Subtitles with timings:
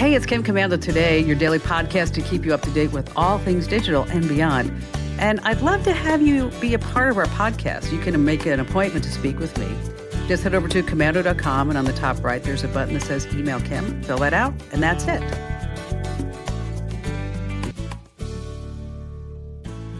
[0.00, 3.12] Hey, it's Kim Komando today, your daily podcast to keep you up to date with
[3.16, 4.72] all things digital and beyond.
[5.18, 7.92] And I'd love to have you be a part of our podcast.
[7.92, 9.68] You can make an appointment to speak with me.
[10.26, 13.26] Just head over to komando.com, and on the top right, there's a button that says
[13.34, 14.02] Email Kim.
[14.04, 15.22] Fill that out, and that's it.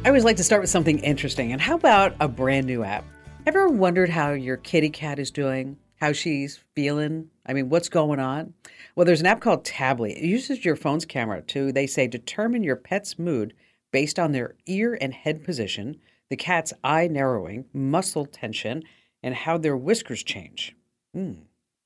[0.02, 1.52] I always like to start with something interesting.
[1.52, 3.04] And how about a brand new app?
[3.44, 5.76] Ever wondered how your kitty cat is doing?
[5.96, 7.28] How she's feeling?
[7.44, 8.54] I mean, what's going on?
[8.94, 10.12] Well, there's an app called Tably.
[10.12, 13.54] It uses your phone's camera to, they say, determine your pet's mood
[13.92, 15.96] based on their ear and head position,
[16.28, 18.82] the cat's eye narrowing, muscle tension,
[19.22, 20.76] and how their whiskers change.
[21.14, 21.32] Hmm.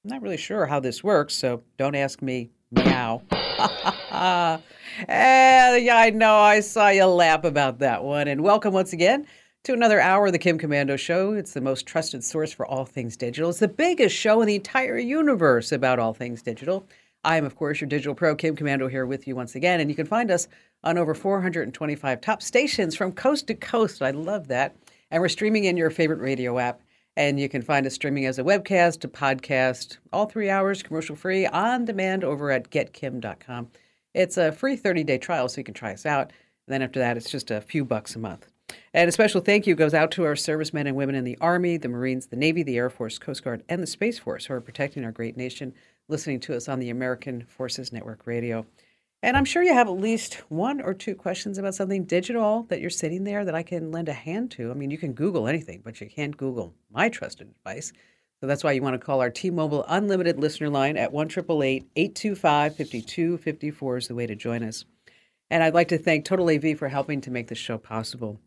[0.04, 2.50] I'm not really sure how this works, so don't ask me.
[2.70, 3.22] Meow.
[3.30, 4.58] eh,
[5.08, 6.36] yeah, I know.
[6.36, 8.28] I saw you laugh about that one.
[8.28, 9.26] And welcome once again
[9.64, 11.32] to another hour of the Kim Komando Show.
[11.32, 13.48] It's the most trusted source for all things digital.
[13.48, 16.86] It's the biggest show in the entire universe about all things digital.
[17.24, 19.80] I am, of course, your digital pro, Kim Komando, here with you once again.
[19.80, 20.48] And you can find us
[20.82, 24.02] on over 425 top stations from coast to coast.
[24.02, 24.76] I love that.
[25.10, 26.82] And we're streaming in your favorite radio app.
[27.16, 31.16] And you can find us streaming as a webcast, a podcast, all three hours, commercial
[31.16, 33.70] free, on demand over at getkim.com.
[34.12, 36.32] It's a free 30 day trial, so you can try us out.
[36.66, 38.53] And then after that, it's just a few bucks a month.
[38.96, 41.76] And a special thank you goes out to our servicemen and women in the Army,
[41.76, 44.60] the Marines, the Navy, the Air Force, Coast Guard, and the Space Force who are
[44.60, 45.74] protecting our great nation,
[46.06, 48.64] listening to us on the American Forces Network Radio.
[49.20, 52.80] And I'm sure you have at least one or two questions about something digital that
[52.80, 54.70] you're sitting there that I can lend a hand to.
[54.70, 57.92] I mean, you can Google anything, but you can't Google my trusted advice.
[58.40, 62.76] So that's why you want to call our T-Mobile Unlimited listener line at 1 825
[62.76, 64.84] 5254 is the way to join us.
[65.50, 68.38] And I'd like to thank Total AV for helping to make this show possible.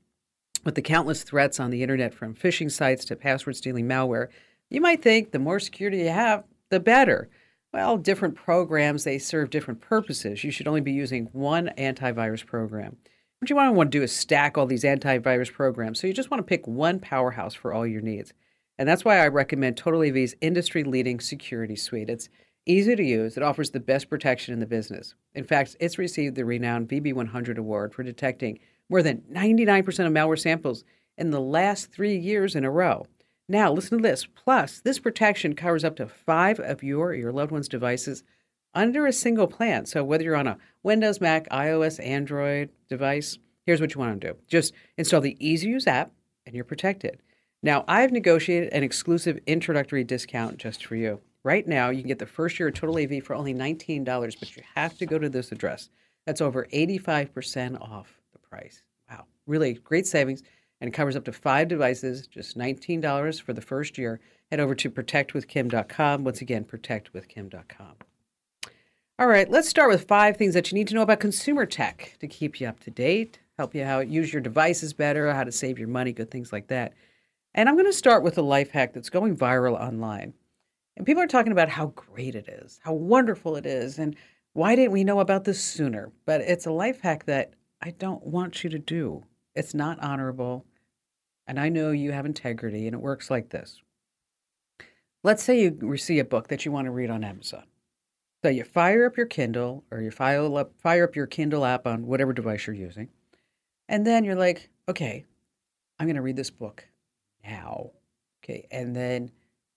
[0.63, 4.27] With the countless threats on the internet from phishing sites to password stealing malware,
[4.69, 7.29] you might think the more security you have, the better.
[7.73, 10.43] Well, different programs, they serve different purposes.
[10.43, 12.97] You should only be using one antivirus program.
[13.39, 15.99] What you want to want to do is stack all these antivirus programs.
[15.99, 18.33] So you just want to pick one powerhouse for all your needs.
[18.79, 22.09] And that's why I recommend Total AV's industry leading security suite.
[22.09, 22.29] It's
[22.65, 25.15] easy to use, it offers the best protection in the business.
[25.33, 28.59] In fact, it's received the renowned VB100 award for detecting
[28.89, 30.83] more than 99% of malware samples
[31.17, 33.07] in the last three years in a row.
[33.49, 34.25] Now, listen to this.
[34.25, 38.23] Plus, this protection covers up to five of your or your loved one's devices
[38.73, 39.85] under a single plan.
[39.85, 44.27] So, whether you're on a Windows, Mac, iOS, Android device, here's what you want to
[44.27, 46.11] do just install the easy use app
[46.45, 47.19] and you're protected.
[47.63, 51.21] Now, I've negotiated an exclusive introductory discount just for you.
[51.43, 54.05] Right now, you can get the first year of Total AV for only $19,
[54.39, 55.89] but you have to go to this address.
[56.25, 58.16] That's over 85% off
[58.49, 58.83] price.
[59.09, 60.43] Wow, really great savings
[60.79, 64.19] and it covers up to five devices, just $19 for the first year.
[64.51, 66.23] Head over to protectwithkim.com.
[66.23, 67.95] Once again, protectwithkim.com.
[69.19, 72.15] All right, let's start with five things that you need to know about consumer tech
[72.19, 75.51] to keep you up to date, help you how use your devices better, how to
[75.51, 76.93] save your money, good things like that.
[77.55, 80.33] And I'm going to start with a life hack that's going viral online.
[80.95, 84.15] And people are talking about how great it is, how wonderful it is, and
[84.53, 86.11] why didn't we know about this sooner?
[86.25, 89.25] But it's a life hack that I don't want you to do.
[89.55, 90.65] It's not honorable.
[91.45, 93.81] And I know you have integrity, and it works like this.
[95.23, 97.63] Let's say you see a book that you want to read on Amazon.
[98.43, 101.87] So you fire up your Kindle or you fire up, fire up your Kindle app
[101.87, 103.09] on whatever device you're using.
[103.89, 105.25] And then you're like, okay,
[105.99, 106.87] I'm going to read this book
[107.43, 107.91] now.
[108.43, 108.67] Okay.
[108.71, 109.31] And then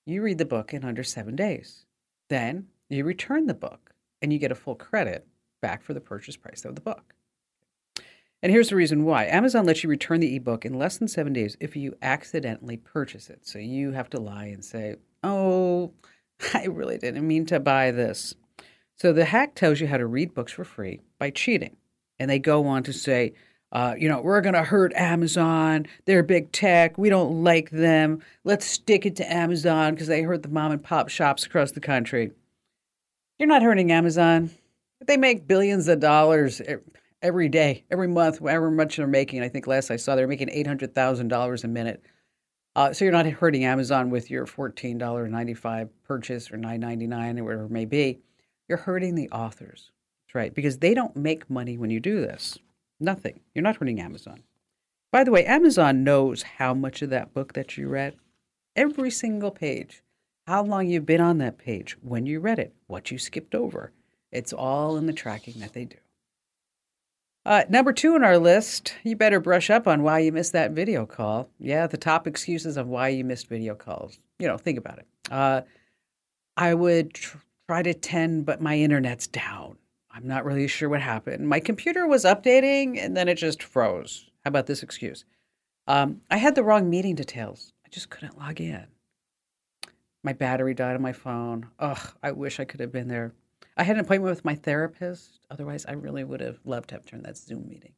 [0.06, 1.86] you read the book in under seven days.
[2.28, 5.26] Then you return the book and you get a full credit
[5.62, 7.14] back for the purchase price of the book.
[8.42, 11.32] And here's the reason why Amazon lets you return the ebook in less than seven
[11.32, 13.46] days if you accidentally purchase it.
[13.46, 15.92] So you have to lie and say, oh,
[16.54, 18.34] I really didn't mean to buy this.
[18.96, 21.76] So the hack tells you how to read books for free by cheating.
[22.18, 23.34] And they go on to say,
[23.72, 25.86] uh, you know, we're going to hurt Amazon.
[26.04, 26.98] They're big tech.
[26.98, 28.22] We don't like them.
[28.44, 31.80] Let's stick it to Amazon because they hurt the mom and pop shops across the
[31.80, 32.32] country.
[33.38, 34.50] You're not hurting Amazon.
[35.06, 36.60] They make billions of dollars
[37.22, 39.42] every day, every month, however much they're making.
[39.42, 42.02] I think last I saw they're making eight hundred thousand dollars a minute.
[42.76, 46.80] Uh, so you're not hurting Amazon with your fourteen dollar ninety five purchase or nine
[46.80, 48.20] ninety nine or whatever it may be.
[48.68, 49.90] You're hurting the authors,
[50.34, 50.54] right?
[50.54, 52.58] Because they don't make money when you do this.
[53.00, 53.40] Nothing.
[53.54, 54.42] You're not hurting Amazon.
[55.12, 58.14] By the way, Amazon knows how much of that book that you read,
[58.76, 60.02] every single page,
[60.46, 63.90] how long you've been on that page, when you read it, what you skipped over.
[64.30, 65.96] It's all in the tracking that they do.
[67.50, 70.70] Uh, number two on our list, you better brush up on why you missed that
[70.70, 71.50] video call.
[71.58, 74.20] Yeah, the top excuses of why you missed video calls.
[74.38, 75.06] You know, think about it.
[75.32, 75.62] Uh,
[76.56, 79.76] I would tr- try to attend, but my internet's down.
[80.12, 81.48] I'm not really sure what happened.
[81.48, 84.30] My computer was updating and then it just froze.
[84.44, 85.24] How about this excuse?
[85.88, 87.72] Um, I had the wrong meeting details.
[87.84, 88.86] I just couldn't log in.
[90.22, 91.66] My battery died on my phone.
[91.80, 93.32] Ugh, I wish I could have been there.
[93.76, 95.40] I had an appointment with my therapist.
[95.50, 97.92] Otherwise, I really would have loved to have turned that Zoom meeting.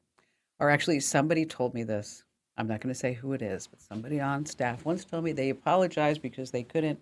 [0.60, 2.24] Or actually, somebody told me this.
[2.56, 5.32] I'm not going to say who it is, but somebody on staff once told me
[5.32, 7.00] they apologized because they couldn't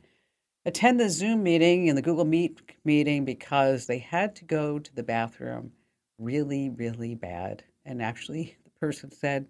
[0.64, 4.94] attend the Zoom meeting and the Google Meet meeting because they had to go to
[4.94, 5.72] the bathroom
[6.18, 7.64] really, really bad.
[7.84, 9.46] And actually, the person said,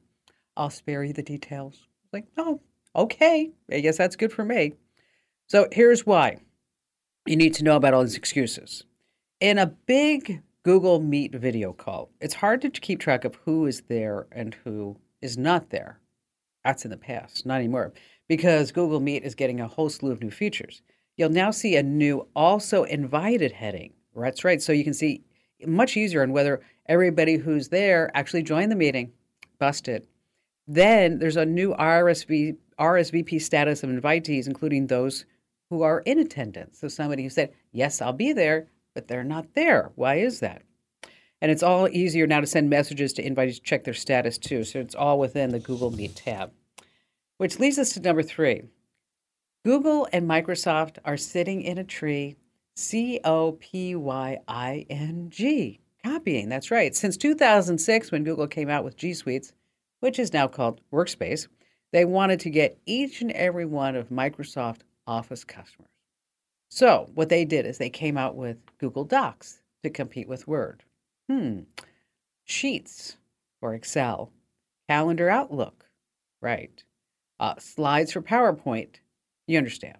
[0.56, 1.86] I'll spare you the details.
[2.12, 2.60] Like, oh,
[2.96, 3.50] okay.
[3.70, 4.74] I guess that's good for me.
[5.46, 6.38] So here's why
[7.26, 8.84] you need to know about all these excuses.
[9.40, 13.80] In a big Google Meet video call, it's hard to keep track of who is
[13.88, 15.98] there and who is not there.
[16.62, 17.94] That's in the past, not anymore,
[18.28, 20.82] because Google Meet is getting a whole slew of new features.
[21.16, 23.94] You'll now see a new also invited heading.
[24.14, 24.60] That's right.
[24.60, 25.24] So you can see
[25.66, 29.10] much easier on whether everybody who's there actually joined the meeting.
[29.58, 30.06] Busted.
[30.68, 35.24] Then there's a new RSV, RSVP status of invitees, including those
[35.70, 36.78] who are in attendance.
[36.78, 39.92] So somebody who said, Yes, I'll be there, but they're not there.
[39.94, 40.62] Why is that?
[41.40, 44.64] And it's all easier now to send messages to invitees to check their status too.
[44.64, 46.52] So it's all within the Google Meet tab.
[47.38, 48.64] Which leads us to number three
[49.64, 52.36] Google and Microsoft are sitting in a tree,
[52.76, 55.80] C O P Y I N G.
[56.04, 56.96] Copying, that's right.
[56.96, 59.52] Since 2006, when Google came out with G Suites,
[60.00, 61.46] which is now called Workspace,
[61.92, 65.89] they wanted to get each and every one of Microsoft Office customers.
[66.70, 70.84] So, what they did is they came out with Google Docs to compete with Word.
[71.28, 71.60] Hmm.
[72.44, 73.16] Sheets
[73.58, 74.32] for Excel,
[74.88, 75.86] Calendar Outlook,
[76.40, 76.82] right.
[77.40, 78.96] Uh, slides for PowerPoint,
[79.46, 79.98] you understand.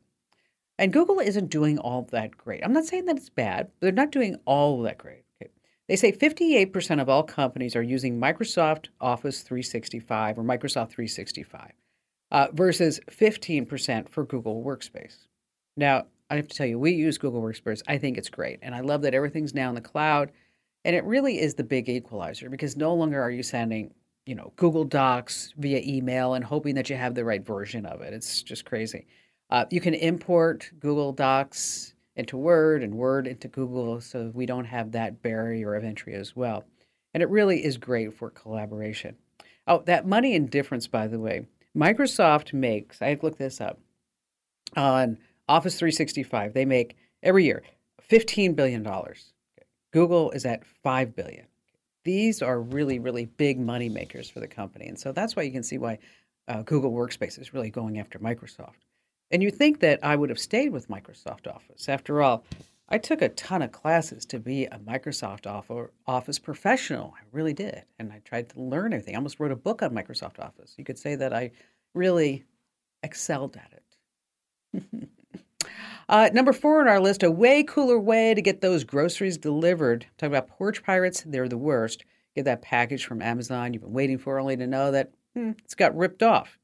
[0.78, 2.64] And Google isn't doing all that great.
[2.64, 5.24] I'm not saying that it's bad, but they're not doing all that great.
[5.42, 5.50] Okay.
[5.88, 11.72] They say 58% of all companies are using Microsoft Office 365 or Microsoft 365
[12.30, 15.26] uh, versus 15% for Google Workspace.
[15.76, 17.82] Now, I have to tell you, we use Google Workspace.
[17.88, 18.60] I think it's great.
[18.62, 20.30] And I love that everything's now in the cloud.
[20.84, 23.92] And it really is the big equalizer because no longer are you sending
[24.26, 28.00] you know Google Docs via email and hoping that you have the right version of
[28.00, 28.12] it.
[28.12, 29.06] It's just crazy.
[29.50, 34.66] Uh, you can import Google Docs into Word and Word into Google so we don't
[34.66, 36.64] have that barrier of entry as well.
[37.12, 39.16] And it really is great for collaboration.
[39.66, 41.46] Oh, that money and difference, by the way,
[41.76, 43.80] Microsoft makes, I looked this up,
[44.76, 45.18] on
[45.50, 47.64] Office 365, they make every year
[48.08, 48.86] $15 billion.
[49.90, 51.46] Google is at 5 billion.
[52.04, 54.86] These are really, really big money makers for the company.
[54.86, 55.98] And so that's why you can see why
[56.46, 58.86] uh, Google Workspace is really going after Microsoft.
[59.32, 61.88] And you think that I would have stayed with Microsoft Office.
[61.88, 62.44] After all,
[62.88, 65.46] I took a ton of classes to be a Microsoft
[66.06, 67.14] Office professional.
[67.16, 67.82] I really did.
[67.98, 69.16] And I tried to learn everything.
[69.16, 70.76] I almost wrote a book on Microsoft Office.
[70.78, 71.50] You could say that I
[71.92, 72.44] really
[73.02, 75.08] excelled at it.
[76.08, 80.06] uh, number four on our list a way cooler way to get those groceries delivered.
[80.18, 82.04] Talk about porch pirates, they're the worst.
[82.34, 85.74] Get that package from Amazon you've been waiting for only to know that hmm, it's
[85.74, 86.58] got ripped off.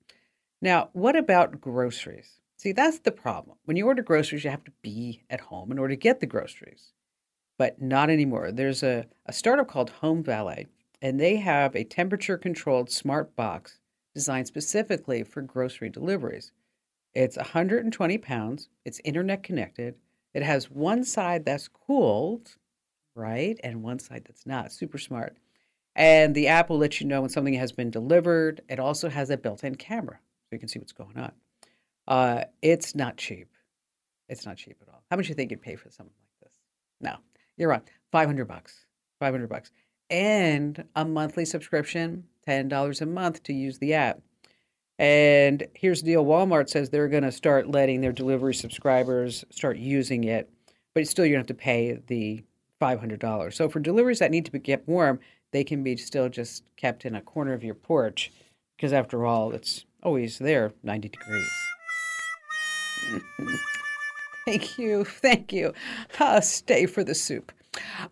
[0.63, 2.41] Now, what about groceries?
[2.57, 3.59] See, that's the problem.
[3.67, 6.27] When you order groceries, you have to be at home in order to get the
[6.27, 6.93] groceries.
[7.59, 8.51] But not anymore.
[8.53, 10.67] There's a, a startup called Home Valet,
[11.03, 13.79] and they have a temperature controlled smart box
[14.15, 16.53] designed specifically for grocery deliveries.
[17.17, 19.95] It's 120 pounds, it's internet connected,
[20.35, 22.57] it has one side that's cooled,
[23.15, 24.71] right, and one side that's not.
[24.71, 25.35] Super smart.
[25.95, 28.61] And the app will let you know when something has been delivered.
[28.69, 31.33] It also has a built in camera so you can see what's going on.
[32.07, 33.49] Uh, it's not cheap.
[34.29, 35.03] It's not cheap at all.
[35.11, 36.59] How much do you think you'd pay for something like this?
[37.01, 37.17] No,
[37.57, 37.85] you're wrong.
[38.13, 38.85] Five hundred bucks.
[39.21, 39.71] Five hundred bucks,
[40.11, 44.21] and a monthly subscription, ten dollars a month to use the app.
[44.99, 49.77] And here's the deal: Walmart says they're going to start letting their delivery subscribers start
[49.77, 50.51] using it,
[50.95, 52.43] but still you're going to have to pay the
[52.81, 53.57] five hundred dollars.
[53.57, 55.21] So for deliveries that need to be kept warm,
[55.53, 58.33] they can be still just kept in a corner of your porch,
[58.77, 61.51] because after all, it's always there, ninety degrees.
[64.47, 65.05] Thank you.
[65.05, 65.75] Thank you.
[66.19, 67.53] Uh, stay for the soup.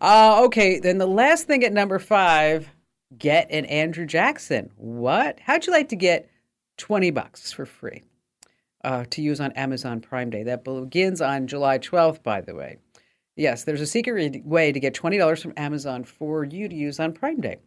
[0.01, 2.69] Uh, okay, then the last thing at number five
[3.17, 4.69] get an Andrew Jackson.
[4.75, 5.39] What?
[5.39, 6.29] How'd you like to get
[6.77, 8.03] 20 bucks for free
[8.83, 10.43] uh, to use on Amazon Prime Day?
[10.43, 12.77] That begins on July 12th, by the way.
[13.35, 17.13] Yes, there's a secret way to get $20 from Amazon for you to use on
[17.13, 17.57] Prime Day.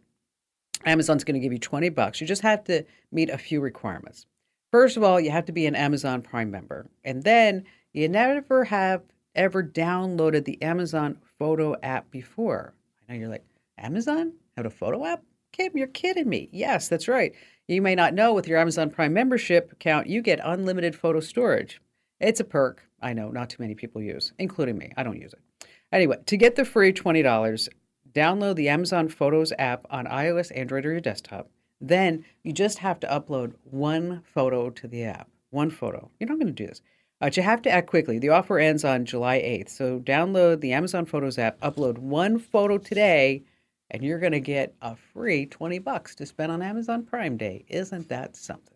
[0.85, 2.21] Amazon's going to give you 20 bucks.
[2.21, 4.25] You just have to meet a few requirements.
[4.71, 6.87] First of all, you have to be an Amazon Prime member.
[7.03, 9.03] And then you never have
[9.35, 12.73] ever downloaded the Amazon Photo app before.
[13.07, 13.45] Now you're like,
[13.77, 15.23] Amazon Have a photo app?
[15.51, 16.49] Kim, you're kidding me.
[16.51, 17.33] Yes, that's right.
[17.69, 21.79] You may not know with your Amazon Prime membership account, you get unlimited photo storage.
[22.19, 24.91] It's a perk I know not too many people use, including me.
[24.97, 25.67] I don't use it.
[25.91, 27.69] Anyway, to get the free $20,
[28.11, 31.51] download the Amazon Photos app on iOS, Android, or your desktop.
[31.79, 35.29] Then you just have to upload one photo to the app.
[35.51, 36.09] One photo.
[36.19, 36.81] You're not going to do this.
[37.19, 38.17] But you have to act quickly.
[38.17, 39.69] The offer ends on July 8th.
[39.69, 43.43] So download the Amazon Photos app, upload one photo today,
[43.91, 47.65] and you're going to get a free 20 bucks to spend on Amazon Prime Day.
[47.67, 48.75] Isn't that something?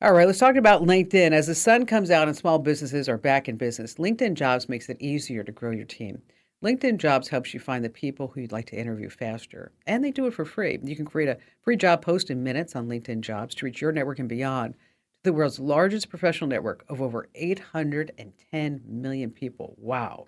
[0.00, 1.32] All right, let's talk about LinkedIn.
[1.32, 4.88] As the sun comes out and small businesses are back in business, LinkedIn Jobs makes
[4.88, 6.22] it easier to grow your team.
[6.64, 10.10] LinkedIn Jobs helps you find the people who you'd like to interview faster, and they
[10.10, 10.78] do it for free.
[10.82, 13.92] You can create a free job post in minutes on LinkedIn Jobs to reach your
[13.92, 14.78] network and beyond to
[15.24, 19.74] the world's largest professional network of over 810 million people.
[19.78, 20.26] Wow.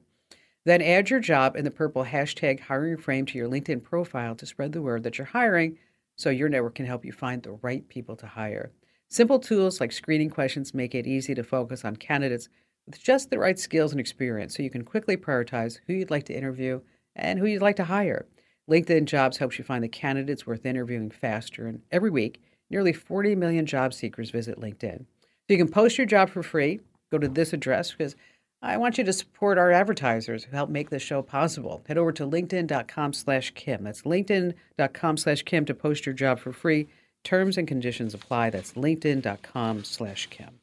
[0.65, 4.47] Then add your job in the purple hashtag hiring frame to your LinkedIn profile to
[4.47, 5.79] spread the word that you're hiring
[6.17, 8.71] so your network can help you find the right people to hire.
[9.09, 12.49] Simple tools like screening questions make it easy to focus on candidates
[12.87, 16.25] with just the right skills and experience so you can quickly prioritize who you'd like
[16.25, 16.81] to interview
[17.17, 18.27] and who you'd like to hire.
[18.71, 22.41] LinkedIn Jobs helps you find the candidates worth interviewing faster, and every week,
[22.71, 24.99] nearly 40 million job seekers visit LinkedIn.
[24.99, 25.07] So
[25.49, 26.81] you can post your job for free.
[27.11, 28.15] Go to this address because
[28.63, 31.83] I want you to support our advertisers who help make this show possible.
[31.87, 33.85] Head over to linkedin.com slash Kim.
[33.85, 36.89] That's linkedin.com slash Kim to post your job for free.
[37.25, 38.51] Terms and conditions apply.
[38.51, 40.61] That's linkedin.com slash Kim.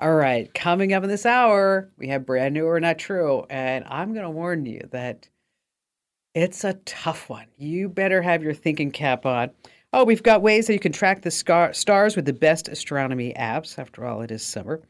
[0.00, 3.44] All right, coming up in this hour, we have brand new or not true.
[3.50, 5.28] And I'm going to warn you that
[6.34, 7.46] it's a tough one.
[7.58, 9.50] You better have your thinking cap on.
[9.92, 13.34] Oh, we've got ways that you can track the scar- stars with the best astronomy
[13.34, 13.78] apps.
[13.78, 14.80] After all, it is summer.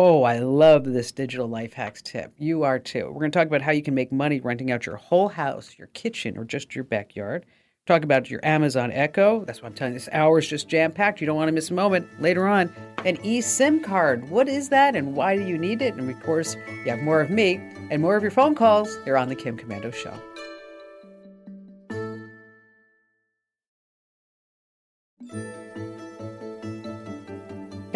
[0.00, 2.32] Oh, I love this digital life hacks tip.
[2.38, 3.06] You are too.
[3.06, 5.74] We're going to talk about how you can make money renting out your whole house,
[5.76, 7.44] your kitchen, or just your backyard.
[7.84, 9.44] Talk about your Amazon Echo.
[9.44, 9.98] That's what I'm telling you.
[9.98, 11.20] This hour is just jam packed.
[11.20, 12.06] You don't want to miss a moment.
[12.22, 12.72] Later on,
[13.04, 14.30] an eSIM card.
[14.30, 15.94] What is that and why do you need it?
[15.94, 19.16] And of course, you have more of me and more of your phone calls here
[19.16, 20.14] on The Kim Komando Show.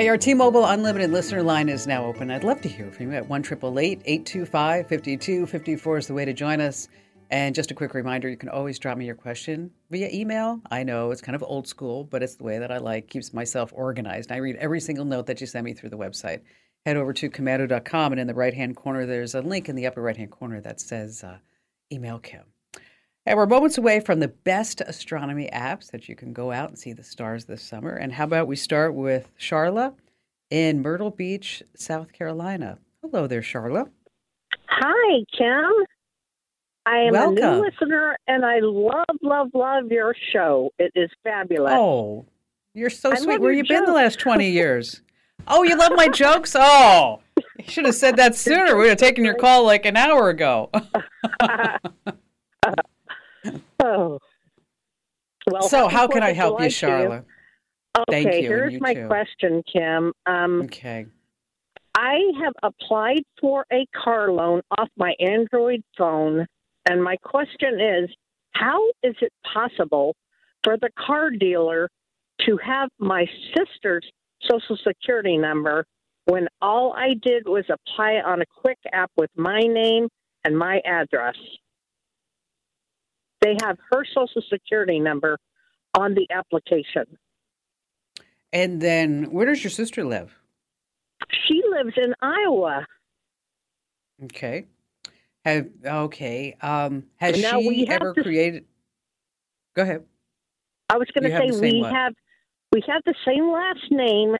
[0.03, 2.29] Hey, our T-Mobile Unlimited listener line is now open.
[2.33, 6.61] I'd love to hear from you at 1 825 5254 is the way to join
[6.61, 6.89] us.
[7.31, 10.61] And just a quick reminder, you can always drop me your question via email.
[10.73, 13.33] I know it's kind of old school, but it's the way that I like, keeps
[13.33, 14.33] myself organized.
[14.33, 16.41] I read every single note that you send me through the website.
[16.85, 19.87] Head over to komando.com, and in the right hand corner, there's a link in the
[19.87, 21.39] upper right hand corner that says uh,
[21.93, 22.43] Email Kim.
[23.25, 26.79] And we're moments away from the best astronomy apps that you can go out and
[26.79, 27.95] see the stars this summer.
[27.95, 29.95] And how about we start with Charla
[30.51, 32.79] in Myrtle Beach, South Carolina?
[33.01, 33.89] Hello there, Charla.
[34.67, 35.71] Hi, Kim.
[36.85, 37.45] I am Welcome.
[37.45, 40.71] a new listener, and I love, love, love your show.
[40.81, 41.75] It is fabulous.
[41.77, 42.27] Oh,
[42.75, 43.41] you're so I sweet.
[43.41, 45.01] Where you been the last 20 years?
[45.47, 46.57] Oh, you love my jokes?
[46.59, 48.75] Oh, you should have said that sooner.
[48.75, 50.71] We would have taken your call like an hour ago.
[53.83, 54.19] oh.
[55.51, 57.25] Well, so, how can I help you, Charlotte?
[57.99, 59.07] Okay, Thank you, here's you my too.
[59.07, 60.13] question, Kim.
[60.25, 61.07] Um, Okay.
[61.95, 66.47] I have applied for a car loan off my Android phone,
[66.89, 68.09] and my question is
[68.53, 70.15] how is it possible
[70.65, 71.91] for the car dealer
[72.47, 74.07] to have my sister's
[74.51, 75.85] social security number
[76.25, 80.09] when all I did was apply on a quick app with my name
[80.45, 81.37] and my address?
[83.43, 85.39] They have her social security number
[85.99, 87.05] on the application.
[88.53, 90.35] And then, where does your sister live?
[91.49, 92.87] She lives in Iowa.
[94.25, 94.67] Okay.
[95.45, 96.57] Have okay.
[96.61, 98.65] Um, has Now, she ever to- created?
[99.75, 100.05] Go ahead.
[100.89, 102.13] I was going to say we have
[102.71, 104.37] we have the same last name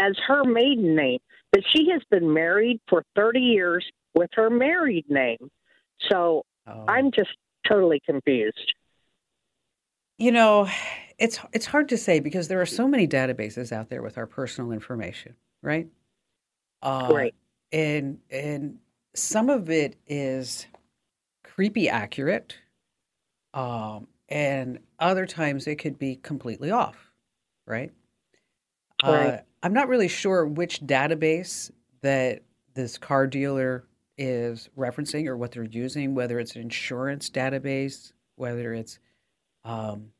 [0.00, 1.18] as her maiden name,
[1.52, 5.50] but she has been married for 30 years with her married name.
[6.10, 6.84] So Oh.
[6.88, 7.30] I'm just
[7.68, 8.74] totally confused.
[10.18, 10.68] You know,
[11.18, 14.26] it's it's hard to say because there are so many databases out there with our
[14.26, 15.88] personal information, right?
[16.82, 17.34] Uh, Right.
[17.72, 18.78] And and
[19.14, 20.66] some of it is
[21.44, 22.56] creepy accurate,
[23.54, 27.12] um, and other times it could be completely off,
[27.66, 27.92] right?
[29.02, 29.40] Uh, Right.
[29.62, 31.70] I'm not really sure which database
[32.02, 32.42] that
[32.74, 33.84] this car dealer
[34.20, 38.98] is referencing or what they're using, whether it's an insurance database, whether it's
[39.64, 40.10] um,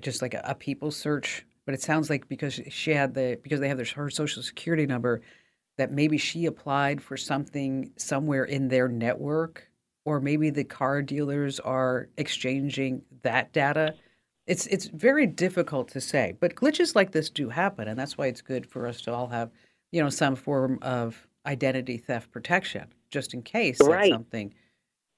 [0.00, 1.44] just like a, a people search.
[1.66, 4.86] But it sounds like because she had the because they have their, her social security
[4.86, 5.20] number,
[5.76, 9.68] that maybe she applied for something somewhere in their network
[10.04, 13.94] or maybe the car dealers are exchanging that data.
[14.46, 18.26] It's it's very difficult to say, but glitches like this do happen, and that's why
[18.26, 19.50] it's good for us to all have,
[19.92, 24.12] you know, some form of identity theft protection, just in case Right.
[24.12, 24.54] something.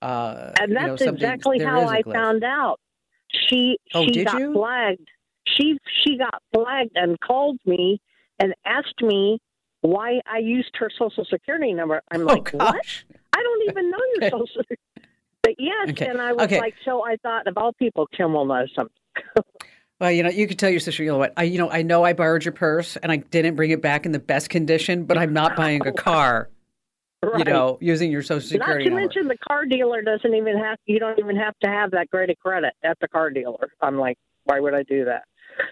[0.03, 2.81] Uh, And you know, that's exactly how how is a I found out.
[3.49, 4.53] She Oh, she got you?
[4.53, 5.09] flagged.
[5.47, 8.01] She she got flagged and called me
[8.39, 9.39] and asked me
[9.81, 12.01] why I used her social security number.
[12.11, 12.75] I'm Oh like, what?
[12.75, 13.07] gosh!
[13.33, 14.63] I don't even know your social.
[15.43, 16.07] But yes, Okay.
[16.09, 16.59] and I was Okay.
[16.59, 18.95] like, so I thought of all people, Kim will know something.
[20.01, 21.33] Well, you know, you could tell your sister, you know what?
[21.37, 24.07] I, you know, I know I borrowed your purse and I didn't bring it back
[24.07, 26.51] in the best condition, but I'm not buying a car.
[27.25, 27.39] Right.
[27.39, 28.85] You know, using your social security.
[28.85, 31.93] Not to mention the car dealer doesn't even have you don't even have to have
[31.93, 33.71] that great a credit at the car dealer.
[33.81, 35.23] I'm like, why would I do that?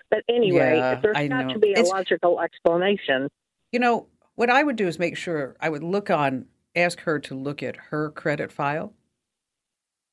[0.09, 1.52] But anyway, Yeah, there's I got know.
[1.52, 3.29] to be a It's- logical explanation.
[3.71, 7.19] You know, what I would do is make sure I would look on, ask her
[7.19, 8.95] to look at her credit file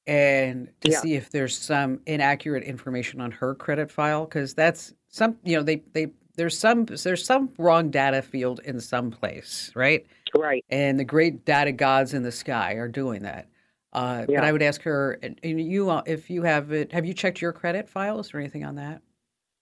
[0.10, 0.98] and to Yeah.
[1.02, 5.62] see if there's some inaccurate information on her credit file because that's some, you know,
[5.62, 10.06] they, they, there's some, there's some wrong data field in some place, right?
[10.36, 10.64] Right.
[10.70, 13.48] and the great data gods in the sky are doing that.
[13.94, 17.14] Uh, But I would ask her, and you, uh, if you have it, have you
[17.14, 19.02] checked your credit files or anything on that?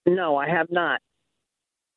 [0.06, 1.00] No, I have not.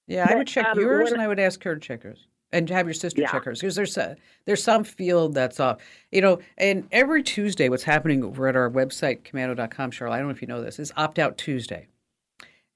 [0.08, 2.68] Yeah, I would check um, yours, and I would ask her to check hers, and
[2.68, 3.32] to have your sister Yeah.
[3.32, 4.16] check hers because there's a,
[4.46, 5.78] there's some field that's off.
[6.12, 10.28] You know, and every Tuesday, what's happening over at our website, komando.com, Charlotte, I don't
[10.28, 11.88] know if you know this, is Opt Out Tuesday.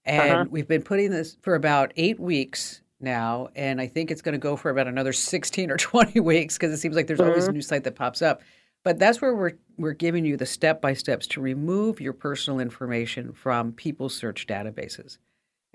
[0.05, 0.45] And Uh-huh.
[0.49, 4.39] we've been putting this for about eight weeks now, and I think it's going to
[4.39, 7.51] go for about another 16 or 20 weeks because it seems like there's always a
[7.51, 8.41] new site that pops up.
[8.83, 12.59] But that's where we're we're giving you the step by steps to remove your personal
[12.59, 15.17] information from people search databases,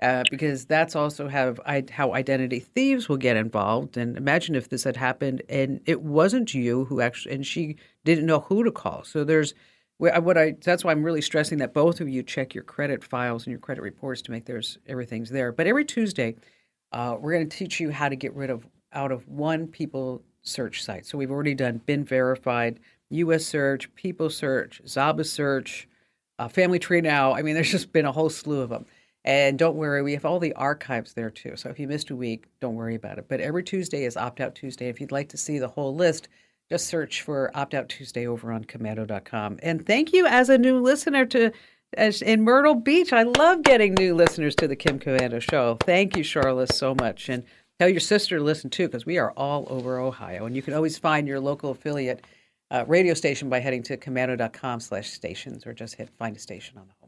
[0.01, 3.97] uh, because that's also how identity thieves will get involved.
[3.97, 8.25] And imagine if this had happened and it wasn't you who actually and she didn't
[8.25, 9.03] know who to call.
[9.03, 9.53] So there's
[9.97, 13.45] what I that's why I'm really stressing that both of you check your credit files
[13.45, 15.51] and your credit reports to make there's everything's there.
[15.51, 16.35] But every Tuesday,
[16.91, 20.23] uh, we're going to teach you how to get rid of out of one people
[20.41, 21.05] search site.
[21.05, 22.77] So we've already done BeenVerified,
[23.11, 23.45] U.S.
[23.45, 25.85] search, people search, ZabaSearch,
[26.39, 27.37] uh, FamilyTreeNow.
[27.37, 28.87] I mean, there's just been a whole slew of them.
[29.23, 31.55] And don't worry, we have all the archives there too.
[31.55, 33.25] So if you missed a week, don't worry about it.
[33.27, 34.89] But every Tuesday is Opt Out Tuesday.
[34.89, 36.27] If you'd like to see the whole list,
[36.69, 39.59] just search for Opt Out Tuesday over on komando.com.
[39.61, 41.51] And thank you as a new listener to
[41.93, 43.13] as in Myrtle Beach.
[43.13, 45.77] I love getting new listeners to the Kim Komando show.
[45.81, 47.29] Thank you, Charlotte, so much.
[47.29, 47.43] And
[47.79, 50.45] tell your sister to listen too, because we are all over Ohio.
[50.45, 52.25] And you can always find your local affiliate
[52.71, 56.77] uh, radio station by heading to komando.com slash stations or just hit find a station
[56.77, 57.00] on the.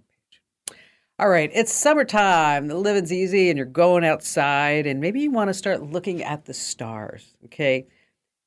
[1.23, 2.67] All right, it's summertime.
[2.67, 6.43] The living's easy and you're going outside, and maybe you want to start looking at
[6.43, 7.37] the stars.
[7.45, 7.87] Okay.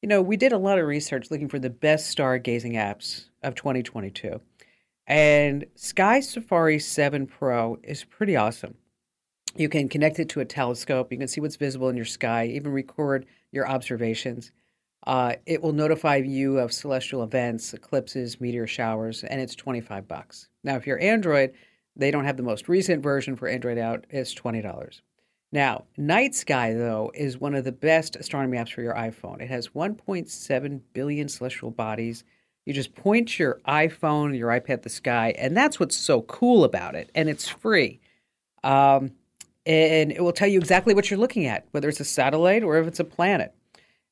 [0.03, 3.55] You know, we did a lot of research looking for the best stargazing apps of
[3.55, 4.43] 2022.
[5.07, 8.75] And Sky Safari 7 Pro is pretty awesome.
[9.57, 11.11] You can connect it to a telescope.
[11.11, 14.53] You can see what's visible in your sky, even record your observations.
[15.07, 20.49] Uh, it will notify you of celestial events, eclipses, meteor showers, and it's 25 bucks.
[20.62, 21.55] Now, if you're Android,
[21.96, 24.06] they don't have the most recent version for Android out.
[24.11, 25.00] It's $20.
[25.52, 29.40] Now, Night Sky, though, is one of the best astronomy apps for your iPhone.
[29.40, 32.24] It has 1.7 billion celestial bodies.
[32.64, 36.96] You just point your iPhone, your iPad the sky, and that's what's so cool about
[36.96, 37.11] it.
[37.14, 38.00] And it's free.
[38.64, 39.12] Um,
[39.64, 42.78] and it will tell you exactly what you're looking at, whether it's a satellite or
[42.78, 43.54] if it's a planet.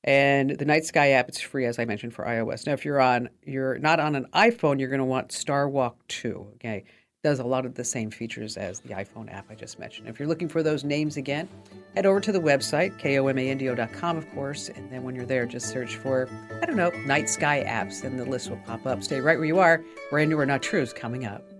[0.04, 2.66] And the Night Sky app, it's free, as I mentioned, for iOS.
[2.66, 6.46] Now, if you're on, you're not on an iPhone, you're going to want Starwalk 2.
[6.56, 6.84] Okay,
[7.24, 10.08] does a lot of the same features as the iPhone app I just mentioned.
[10.08, 11.48] If you're looking for those names again,
[11.94, 15.96] head over to the website komando.com, of course, and then when you're there, just search
[15.96, 16.28] for
[16.60, 19.02] I don't know Night Sky apps, and the list will pop up.
[19.02, 19.82] Stay right where you are.
[20.10, 21.53] Brand new or not true is coming up.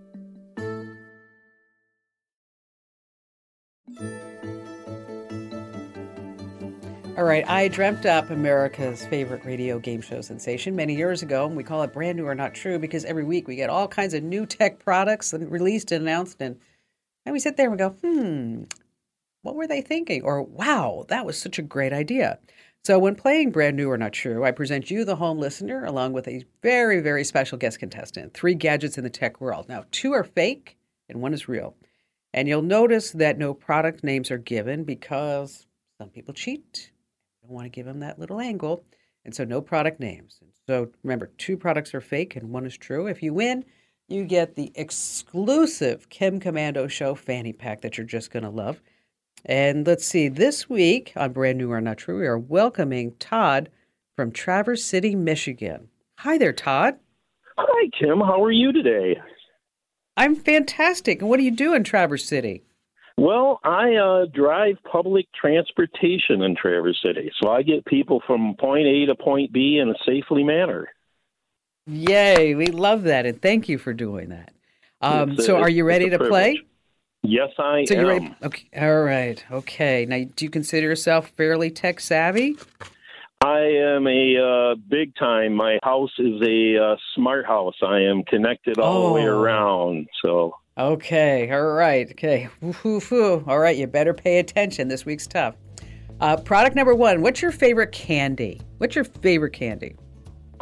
[7.17, 11.55] All right, I dreamt up America's favorite radio game show sensation many years ago, and
[11.55, 14.13] we call it brand new or not true because every week we get all kinds
[14.13, 16.59] of new tech products released and announced, and
[17.25, 18.63] and we sit there and we go, hmm,
[19.43, 20.23] what were they thinking?
[20.23, 22.37] Or wow, that was such a great idea.
[22.83, 26.11] So when playing brand new or not true, I present you, the home listener, along
[26.11, 28.33] with a very very special guest contestant.
[28.33, 29.69] Three gadgets in the tech world.
[29.69, 30.75] Now, two are fake
[31.07, 31.77] and one is real,
[32.33, 35.65] and you'll notice that no product names are given because
[35.97, 36.91] some people cheat
[37.45, 38.83] don't want to give them that little angle.
[39.23, 40.37] And so no product names.
[40.41, 43.07] And so remember, two products are fake and one is true.
[43.07, 43.65] If you win,
[44.07, 48.81] you get the exclusive Kim Komando Show fanny pack that you're just going to love.
[49.45, 53.69] And let's see, this week on Brand New or Not True, we are welcoming Todd
[54.15, 55.89] from Traverse City, Michigan.
[56.19, 56.97] Hi there, Todd.
[57.57, 58.19] Hi, Kim.
[58.19, 59.19] How are you today?
[60.17, 61.21] I'm fantastic.
[61.21, 62.63] And what do you do in Traverse City?
[63.17, 68.87] Well, I uh, drive public transportation in Traverse City, so I get people from point
[68.87, 70.89] A to point B in a safely manner.
[71.87, 74.51] Yay, we love that, and thank you for doing that.
[75.01, 76.59] Um, a- so, are you ready to play?
[77.23, 77.99] Yes, I So am.
[78.01, 78.35] you're ready?
[78.43, 78.67] Okay.
[78.79, 79.43] All right.
[79.51, 80.05] Okay.
[80.05, 82.55] Now, do you consider yourself fairly tech savvy?
[83.43, 85.53] I am a uh, big time.
[85.53, 87.75] My house is a uh, smart house.
[87.81, 89.39] I am connected all the way Oh.
[89.41, 90.07] around.
[90.23, 91.49] So Okay.
[91.51, 92.09] All right.
[92.11, 92.49] Okay.
[92.61, 93.45] Woo-hoo-hoo.
[93.47, 93.77] All right.
[93.77, 94.89] You better pay attention.
[94.89, 95.55] This week's tough.
[96.19, 97.21] Uh, product number one.
[97.21, 98.59] What's your favorite candy?
[98.77, 99.95] What's your favorite candy?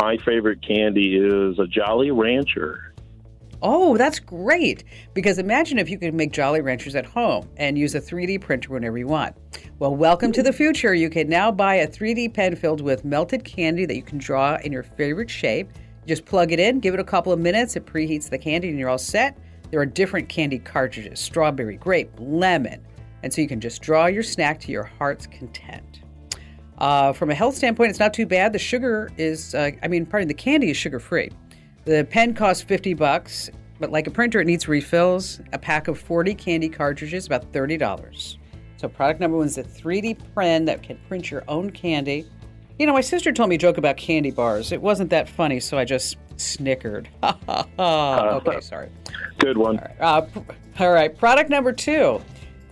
[0.01, 2.93] my favorite candy is a Jolly Rancher.
[3.61, 4.83] Oh, that's great.
[5.13, 8.73] Because imagine if you could make Jolly Ranchers at home and use a 3D printer
[8.73, 9.33] whenever you want.
[9.79, 10.93] Well, welcome to the future.
[10.93, 14.57] You can now buy a 3D pen filled with melted candy that you can draw
[14.57, 15.69] in your favorite shape.
[16.05, 18.77] Just plug it in, give it a couple of minutes, it preheats the candy, and
[18.77, 19.37] you're all set.
[19.73, 22.79] There are different candy cartridges strawberry, grape, lemon.
[23.23, 26.01] And so you can just draw your snack to your heart's content.
[26.77, 28.53] Uh, from a health standpoint, it's not too bad.
[28.53, 31.31] The sugar is, uh, I mean, pardon, the candy is sugar free.
[31.85, 35.41] The pen costs 50 bucks, but like a printer, it needs refills.
[35.53, 38.37] A pack of 40 candy cartridges, about $30.
[38.77, 42.27] So, product number one is a 3D pen that can print your own candy.
[42.77, 44.71] You know, my sister told me a joke about candy bars.
[44.71, 47.09] It wasn't that funny, so I just snickered.
[47.21, 47.67] Ha.
[48.45, 48.89] Okay, sorry.
[49.39, 49.79] Good one.
[49.99, 50.39] Uh, pr-
[50.79, 52.21] all right, product number two.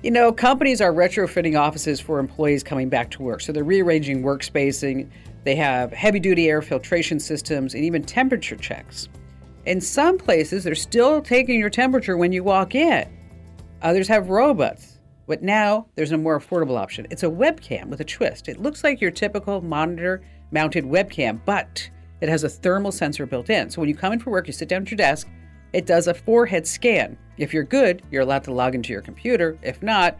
[0.03, 3.41] You know, companies are retrofitting offices for employees coming back to work.
[3.41, 5.09] So they're rearranging workspacing.
[5.43, 9.09] They have heavy duty air filtration systems and even temperature checks.
[9.65, 13.07] In some places, they're still taking your temperature when you walk in.
[13.83, 14.97] Others have robots.
[15.27, 17.07] But now there's a more affordable option.
[17.09, 18.49] It's a webcam with a twist.
[18.49, 21.89] It looks like your typical monitor mounted webcam, but
[22.21, 23.69] it has a thermal sensor built in.
[23.69, 25.27] So when you come in for work, you sit down at your desk,
[25.73, 27.17] it does a forehead scan.
[27.37, 29.57] If you're good, you're allowed to log into your computer.
[29.61, 30.19] If not,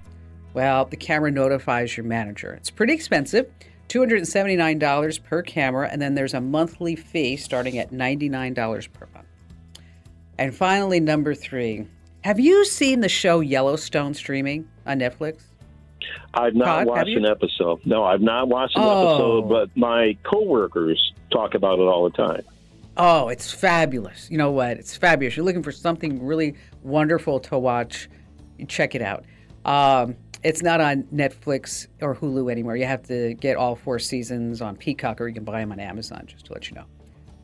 [0.54, 2.54] well, the camera notifies your manager.
[2.54, 3.50] It's pretty expensive.
[3.90, 9.28] $279 per camera, and then there's a monthly fee starting at $99 per month.
[10.38, 11.88] And finally, number three.
[12.22, 15.42] Have you seen the show Yellowstone streaming on Netflix?
[16.34, 17.86] I've not watched an episode.
[17.86, 19.10] No, I've not watched an Oh.
[19.10, 22.42] episode, but my coworkers talk about it all the time.
[22.98, 24.30] Oh, it's fabulous.
[24.30, 24.78] You know what?
[24.78, 25.36] It's fabulous.
[25.38, 28.10] You're looking for something really wonderful to watch.
[28.68, 29.24] Check it out.
[29.66, 32.76] Um, it's not on Netflix or Hulu anymore.
[32.76, 35.80] You have to get all four seasons on Peacock or you can buy them on
[35.80, 36.86] Amazon, just to let you know.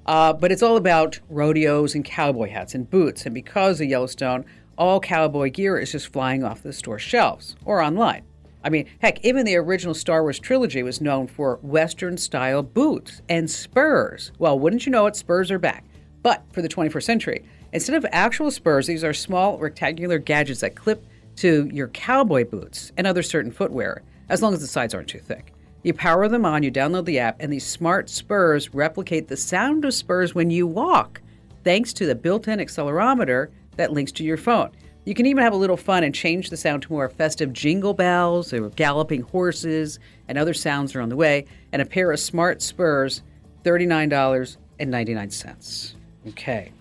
[0.05, 3.25] Uh, but it's all about rodeos and cowboy hats and boots.
[3.25, 4.45] And because of Yellowstone,
[4.77, 8.23] all cowboy gear is just flying off the store shelves or online.
[8.63, 13.21] I mean, heck, even the original Star Wars trilogy was known for Western style boots
[13.29, 14.31] and spurs.
[14.39, 15.85] Well, wouldn't you know it, spurs are back.
[16.23, 20.75] But for the 21st century, instead of actual spurs, these are small rectangular gadgets that
[20.75, 21.05] clip
[21.37, 25.19] to your cowboy boots and other certain footwear, as long as the sides aren't too
[25.19, 25.53] thick.
[25.83, 29.85] You power them on, you download the app, and these smart spurs replicate the sound
[29.85, 31.21] of spurs when you walk,
[31.63, 34.71] thanks to the built in accelerometer that links to your phone.
[35.07, 37.93] You can even have a little fun and change the sound to more festive jingle
[37.93, 41.45] bells or galloping horses, and other sounds are on the way.
[41.71, 43.21] And a pair of smart spurs,
[43.63, 45.93] $39.99.
[46.27, 46.73] Okay.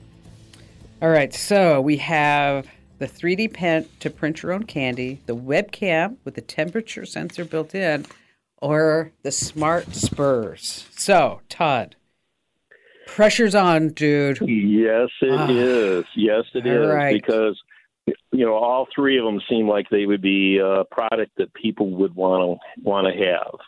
[1.01, 2.67] All right, so we have
[2.99, 7.77] the 3D pen to print your own candy, the webcam with the temperature sensor built
[7.77, 8.07] in,
[8.61, 10.89] or the smart spurs.
[10.97, 11.95] So, Todd,
[13.07, 14.41] pressure's on, dude.
[14.41, 16.05] Yes, it is.
[16.05, 16.11] Ah.
[16.17, 16.85] Yes, it is.
[16.85, 17.15] All right.
[17.15, 17.57] Because
[18.33, 21.91] you know, all three of them seem like they would be a product that people
[21.91, 23.59] would want to want to have.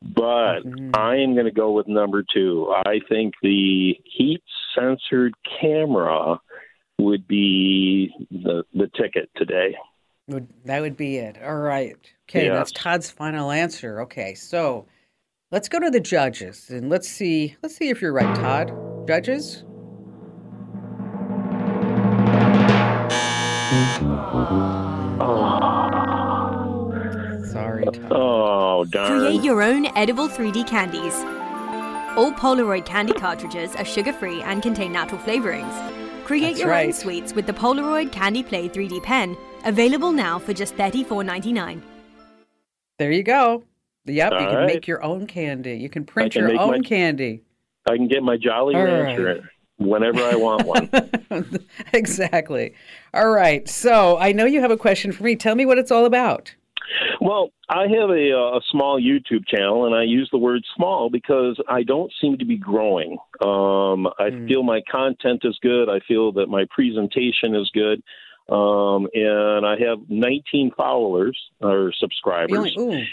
[0.00, 0.96] But Mhm.
[0.96, 2.72] I am going to go with number two.
[2.86, 4.42] I think the heat
[4.74, 6.40] censored camera
[6.98, 9.76] would be the the ticket today.
[10.28, 11.38] Would that would be it.
[11.42, 11.96] All right.
[12.28, 12.54] Okay, Yes.
[12.54, 14.02] that's Todd's final answer.
[14.02, 14.86] Okay, so
[15.50, 18.72] let's go to the judges and let's see let's see if you're right, Todd.
[19.08, 19.64] Judges?
[28.10, 29.20] Oh darn!
[29.20, 31.14] Create your own edible 3D candies.
[32.16, 36.24] All Polaroid candy cartridges are sugar free and contain natural flavorings.
[36.24, 36.86] Create That's your right.
[36.86, 41.80] own sweets with the Polaroid Candy Play 3D pen, available now for just $34.99.
[42.98, 43.64] There you go.
[44.06, 44.66] Yep, you can right.
[44.66, 45.76] make your own candy.
[45.76, 47.42] You can print can your own my- candy.
[47.88, 50.90] I can get my Jolly All Rancher whenever I want one.
[51.92, 52.74] exactly.
[53.14, 53.66] All right.
[53.68, 55.36] So I know you have a question for me.
[55.36, 56.54] Tell me what it's all about.
[57.20, 61.10] Well, I have a, uh, a small YouTube channel, and I use the word small
[61.10, 63.18] because I don't seem to be growing.
[63.40, 64.48] Um, I Mm.
[64.48, 65.88] feel my content is good.
[65.88, 68.02] I feel that my presentation is good.
[68.48, 72.74] Um, and I have 19 followers or subscribers.
[72.78, 73.04] Ooh,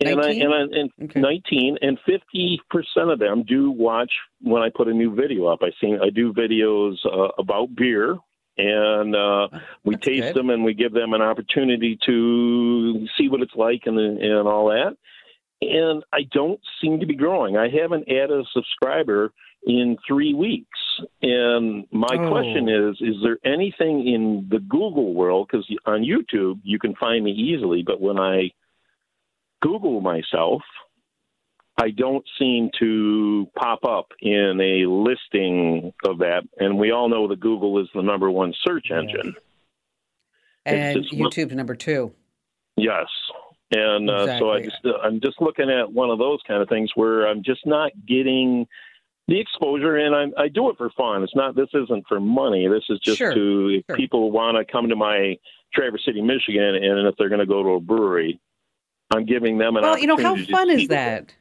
[0.00, 0.42] and I, 19?
[0.42, 1.20] and, I, and Okay.
[1.20, 5.60] 19 and 50 percent of them do watch when I put a new video up.
[5.62, 8.16] I seen I do videos uh, about beer,
[8.58, 9.48] and uh,
[9.84, 10.36] we That's taste good.
[10.36, 14.68] them and we give them an opportunity to see what it's like and and all
[14.68, 14.96] that.
[15.60, 17.56] And I don't seem to be growing.
[17.56, 19.32] I haven't added a subscriber
[19.64, 20.78] in three weeks.
[21.22, 22.28] And my Oh.
[22.28, 25.48] question is: Is there anything in the Google world?
[25.50, 28.50] Because on YouTube you can find me easily, but when I
[29.60, 30.62] Google myself,
[31.80, 36.42] I don't seem to pop up in a listing of that.
[36.58, 38.98] And we all know that Google is the number one search Yeah.
[38.98, 39.34] engine.
[40.66, 42.12] and YouTube's number two.
[42.76, 43.06] Yes.
[43.70, 44.90] And uh, so I Exactly.
[44.92, 47.92] just I'm just looking at one of those kind of things where I'm just not
[48.06, 48.66] getting
[49.28, 51.22] the exposure, and I, I do it for fun.
[51.22, 52.66] It's not this isn't for money.
[52.66, 53.96] This is just Sure, to if sure.
[53.96, 55.36] people want to come to my
[55.74, 58.40] Traverse City, Michigan, and if they're going to go to a brewery,
[59.14, 61.34] I'm giving them an Well, you know, how fun is that?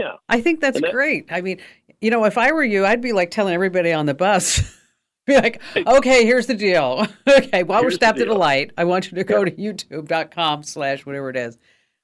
[0.00, 0.12] Yeah.
[0.28, 1.26] I think that's that- great.
[1.30, 1.58] I mean,
[2.00, 4.60] you know, if I were you, I'd be like telling everybody on the bus,
[5.26, 7.06] be like, okay, here's the deal.
[7.28, 11.04] okay, while we're stopped at a light, I want you to go to youtube.com slash
[11.06, 11.58] whatever it is.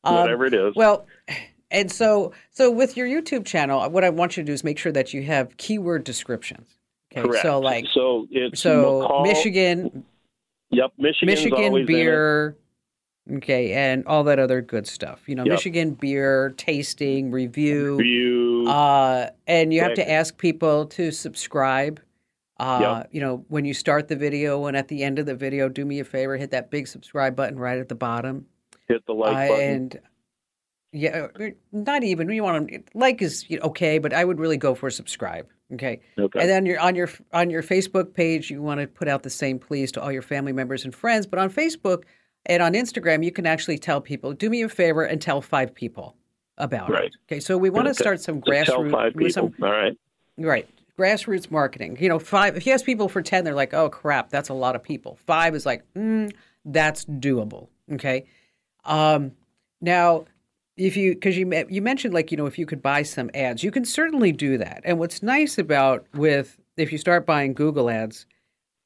[0.05, 0.75] Um, Whatever it is.
[0.77, 1.07] Well,
[1.71, 4.79] and so so with your YouTube channel, what I want you to do is make
[4.79, 6.69] sure that you have keyword descriptions.
[7.13, 7.43] Okay, Correct.
[7.43, 10.05] so like so it's so McCall- Michigan,
[10.71, 11.99] Yep, Michigan's Michigan always in it.
[11.99, 12.57] beer,
[13.35, 15.29] okay, and all that other good stuff.
[15.29, 15.53] You know, Yep.
[15.53, 17.97] Michigan beer tasting review.
[17.99, 18.67] View.
[18.69, 22.01] Uh, and you have to ask people to subscribe.
[22.59, 25.69] Uh, You know, when you start the video and at the end of the video,
[25.69, 28.47] do me a favor, hit that big subscribe button right at the bottom.
[28.89, 29.71] hit the like Uh, button.
[29.71, 30.01] and
[30.93, 34.75] yeah, uh, not even you want to like is okay, but I would really go
[34.75, 35.47] for subscribe.
[35.75, 36.01] Okay.
[36.17, 36.41] okay.
[36.41, 39.31] And then you're on your on your Facebook page, you want to put out the
[39.31, 41.27] same please to all your family members and friends.
[41.27, 42.05] But on Facebook
[42.47, 45.75] and on Instagram, you can actually tell people, do me a favor and tell five
[45.75, 46.17] people
[46.59, 47.05] about Right.
[47.07, 47.17] it.
[47.31, 49.31] Okay, so we want to start some grassroots, five people.
[49.31, 49.97] some All right.
[50.39, 51.99] right grassroots marketing.
[52.01, 52.57] You know, five.
[52.57, 55.19] If you ask people for ten, they're like, oh crap, that's a lot of people.
[55.27, 56.33] Five is like, mm,
[56.65, 57.69] that's doable.
[57.93, 58.27] Okay.
[58.85, 59.33] Um,
[59.81, 60.25] now,
[60.77, 63.63] if you because you you mentioned like you know if you could buy some ads,
[63.63, 64.81] you can certainly do that.
[64.85, 68.27] And what's nice about with if you start buying Google ads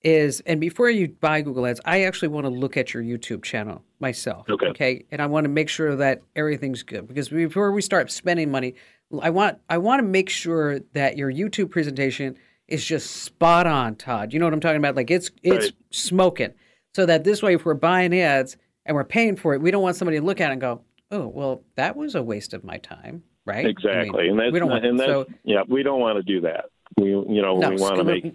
[0.02, 3.42] is and before you buy Google ads, I actually want to look at your YouTube
[3.42, 4.48] channel myself.
[4.48, 4.66] Okay.
[4.66, 5.04] Okay.
[5.10, 8.74] And I want to make sure that everything's good because before we start spending money,
[9.20, 12.36] I want I want to make sure that your YouTube presentation
[12.68, 14.32] is just spot on, Todd.
[14.32, 14.96] You know what I'm talking about?
[14.96, 15.74] Like it's it's Right.
[15.90, 16.54] smoking.
[16.94, 19.82] So that this way if we're buying ads and we're paying for it, we don't
[19.82, 22.64] want somebody to look at it and go, "Oh, well, that was a waste of
[22.64, 23.58] my time." Right?
[23.58, 24.28] I mean, Exactly.
[24.28, 26.66] and that's we don't want and that's so yeah, we don't want to do that.
[26.96, 28.32] We you know, no, we want to make.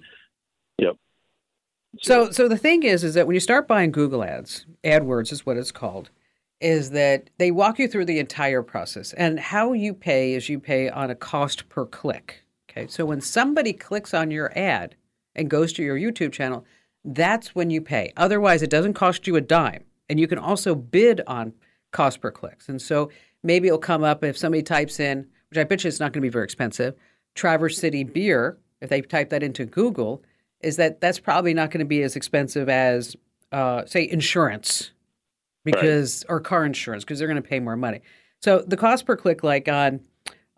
[2.02, 5.46] So, so the thing is, is that when you start buying Google Ads, AdWords is
[5.46, 6.10] what it's called,
[6.60, 9.14] is that they walk you through the entire process.
[9.14, 12.44] And how you pay is you pay on a cost per click.
[12.70, 14.96] Okay, so when somebody clicks on your ad
[15.36, 16.66] and goes to your YouTube channel,
[17.04, 18.12] that's when you pay.
[18.18, 19.84] Otherwise, it doesn't cost you a dime.
[20.10, 21.54] And you can also bid on
[21.92, 22.68] cost per clicks.
[22.68, 23.10] And so
[23.44, 26.22] maybe it'll come up if somebody types in, which I bet you it's not going
[26.22, 26.96] to be very expensive,
[27.36, 28.58] Traverse City beer.
[28.82, 30.22] If they type that into Google,
[30.66, 33.16] is that that's probably not going to be as expensive as,
[33.52, 34.92] uh, say, insurance,
[35.64, 38.02] because or car insurance, because they're going to pay more money.
[38.42, 40.02] So the cost per click, like on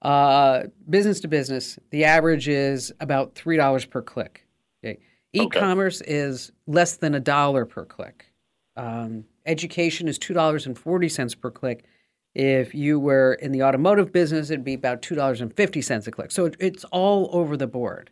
[0.01, 4.45] uh, business to business, the average is about three dollars per click.
[4.83, 4.99] Okay.
[5.33, 8.25] E-commerce is less than a dollar per click.
[8.75, 11.85] Um, education is two dollars and forty cents per click.
[12.35, 16.07] If you were in the automotive business, it'd be about two dollars and fifty cents
[16.07, 16.31] a click.
[16.31, 18.09] So it, it's all over the board.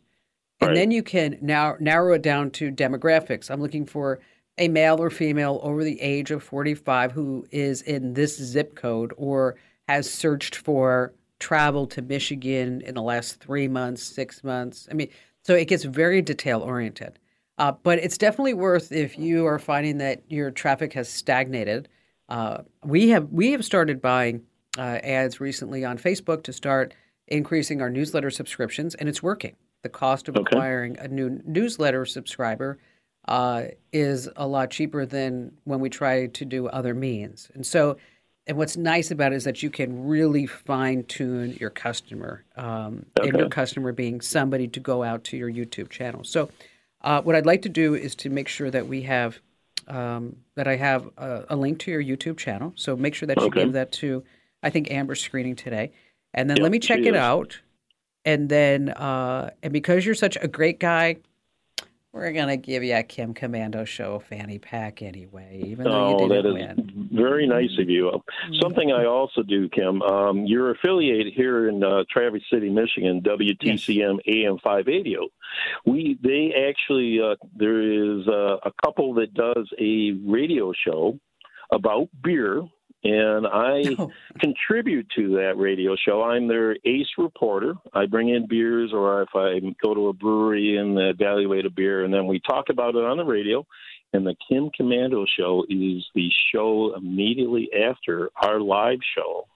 [0.65, 0.82] And Right.
[0.82, 3.49] then you can now narrow it down to demographics.
[3.51, 4.19] I'm looking for
[4.58, 9.13] a male or female over the age of 45 who is in this zip code
[9.17, 9.56] or
[9.88, 14.88] has searched for travel to Michigan in the last three months, six months.
[14.89, 15.10] I mean,
[15.43, 17.19] so it gets very detail oriented.
[17.58, 21.88] Uh, but it's definitely worth if you are finding that your traffic has stagnated.
[22.28, 24.41] Uh, we have we have started buying
[24.78, 26.93] uh, ads recently on Facebook to start
[27.28, 29.56] increasing our newsletter subscriptions, and it's working.
[29.86, 30.48] The cost of Okay.
[30.48, 32.80] acquiring a new newsletter subscriber
[33.28, 37.52] uh, is a lot cheaper than when we try to do other means.
[37.54, 37.98] And so,
[38.48, 43.06] and what's nice about it is that you can really fine tune your customer, um,
[43.17, 46.24] and your customer being somebody to go out to your YouTube channel.
[46.24, 46.50] So,
[47.02, 49.39] uh, what I'd like to do is to make sure that we have
[49.88, 52.74] um, that I have a, a, link to your YouTube channel.
[52.76, 53.60] So make sure that you Okay.
[53.65, 54.24] give that to,
[54.63, 55.91] I think, Amber's screening today.
[56.34, 57.15] And then Yep, let me check it is.
[57.15, 57.60] out.
[58.26, 61.18] And then, uh, and because you're such a great guy,
[62.12, 66.22] we're going to give you a Kim Komando show fanny pack anyway, even though Oh,
[66.24, 67.10] you didn't win.
[67.12, 68.10] very nice of you.
[68.62, 70.02] Something I also do, Kim.
[70.02, 75.18] Um, you're affiliated here in uh, Traverse City, Michigan, WTCM AM 580.
[75.86, 81.20] We they actually uh, there is uh, a couple that does a radio show
[81.72, 82.64] about beer,
[83.06, 83.84] and I
[84.39, 86.24] contribute to that radio show.
[86.24, 87.76] I'm their ace reporter.
[87.94, 92.04] I bring in beers, or if I go to a brewery and evaluate a beer,
[92.04, 93.65] and then we talk about it on the radio.
[94.13, 99.48] And the Kim Komando show is the show immediately after our live show.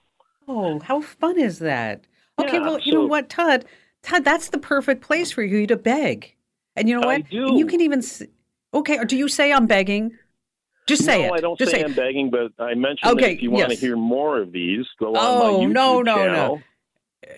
[0.48, 2.06] oh, how fun is that?
[2.38, 3.66] Okay, Yeah, well, you know what, Todd?
[4.04, 6.36] Todd, that's the perfect place for you to beg.
[6.76, 7.32] And you know I what?
[7.32, 8.04] you can even,
[8.74, 10.18] okay, or do you say I'm begging?
[10.90, 11.38] Just say no, it.
[11.38, 13.76] I don't Just say I'm begging, but I mentioned Okay, that if you want to
[13.76, 16.26] hear more of these, go on Oh, my YouTube no, no, no.
[16.26, 16.62] channel.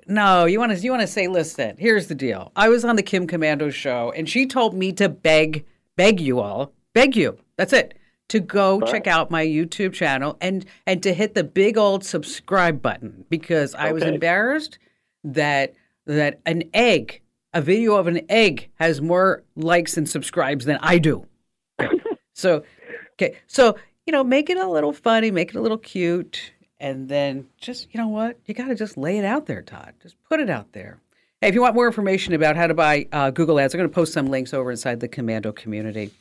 [0.08, 1.76] No, you want to you want to say, listen.
[1.78, 2.52] Here's the deal.
[2.56, 5.66] I was on the Kim Komando show, and she told me to beg,
[5.98, 7.38] beg you all, beg you.
[7.58, 7.98] That's it.
[8.30, 8.90] To go Right.
[8.90, 13.76] check out my YouTube channel and and to hit the big old subscribe button because
[13.76, 14.80] I was embarrassed
[15.26, 15.74] that
[16.06, 17.22] that an egg,
[17.54, 21.26] a video of an egg, has more likes and subscribes than I do.
[22.34, 22.64] So,
[23.22, 27.08] okay, so you know, make it a little funny, make it a little cute, and
[27.08, 29.94] then just you know what, you got to just lay it out there, Todd.
[30.02, 31.00] Just put it out there.
[31.40, 33.90] Hey, if you want more information about how to buy uh, Google Ads, I'm going
[33.90, 36.12] to post some links over inside the Komando community.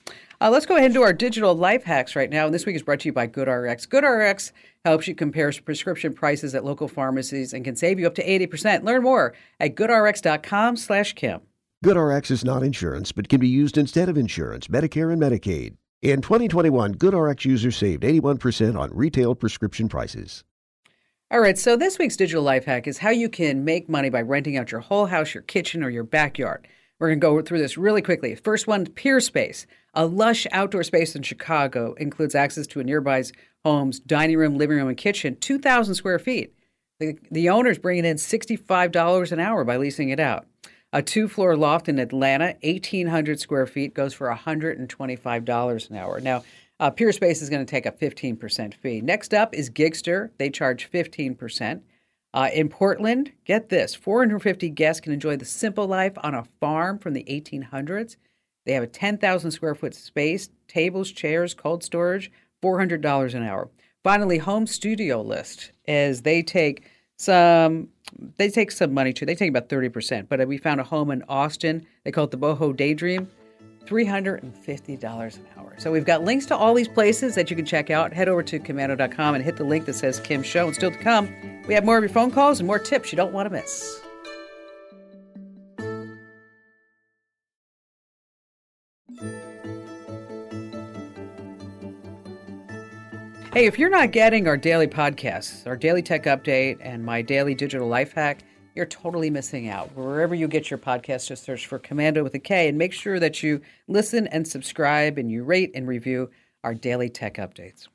[0.40, 2.46] Uh, let's go ahead and do our digital life hacks right now.
[2.46, 3.86] And this week is brought to you by GoodRx.
[3.88, 4.52] GoodRx
[4.86, 8.82] helps you compare prescription prices at local pharmacies and can save you up to 80%.
[8.82, 11.42] Learn more at goodrx.com slash Kim.
[11.84, 15.76] GoodRx is not insurance, but can be used instead of insurance, Medicare and Medicaid.
[16.02, 20.44] In 2021, GoodRx users saved 81% on retail prescription prices.
[21.30, 24.22] All right, so this week's digital life hack is how you can make money by
[24.22, 26.66] renting out your whole house, your kitchen, or your backyard.
[26.98, 28.34] We're going to go through this really quickly.
[28.34, 33.30] First one, Peerspace, a lush outdoor space in Chicago, includes access to a nearby's
[33.62, 36.54] home's dining room, living room, and kitchen, 2,000 square feet.
[36.98, 40.46] The, the owner's bringing in $65 an hour by leasing it out.
[40.92, 46.20] A two floor loft in Atlanta, 1,800 square feet, goes for $125 an hour.
[46.20, 46.42] Now,
[46.80, 49.00] uh, Space is going to take a 15% fee.
[49.00, 50.30] Next up is Giggster.
[50.38, 51.82] They charge 15%.
[52.32, 56.98] Uh, in Portland, get this 450 guests can enjoy the simple life on a farm
[56.98, 58.16] from the 1800s.
[58.66, 62.30] They have a 10,000 square foot space, tables, chairs, cold storage,
[62.62, 63.68] $400 an hour.
[64.02, 66.84] Finally, Home Studio List, as they take
[67.18, 67.88] some
[68.36, 69.26] they take some money too.
[69.26, 70.28] They take about 30%.
[70.28, 71.86] But uh, we found a home in Austin.
[72.04, 73.28] They call it the Boho Daydream.
[73.86, 75.74] $350 an hour.
[75.78, 78.12] So we've got links to all these places that you can check out.
[78.12, 80.66] Head over to komando.com and hit the link that says Kim Show.
[80.66, 81.34] And still to come,
[81.66, 84.00] we have more of your phone calls and more tips you don't want to miss.
[93.60, 97.54] Hey, if you're not getting our daily podcasts, our daily tech update, and my daily
[97.54, 98.42] digital life hack,
[98.74, 99.94] you're totally missing out.
[99.94, 103.20] Wherever you get your podcast, just search for Komando with a K and make sure
[103.20, 106.30] that you listen and subscribe and you rate and review
[106.64, 107.86] our daily tech updates.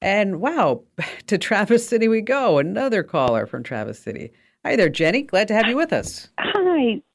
[0.00, 0.84] And wow,
[1.26, 2.58] to Traverse City we go.
[2.58, 4.30] Another caller from Traverse City.
[4.64, 5.22] Hi there, Jenny.
[5.22, 6.28] Glad to have you with us.